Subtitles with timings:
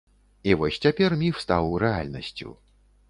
[0.47, 2.49] І вось цяпер міф стаў рэальнасцю.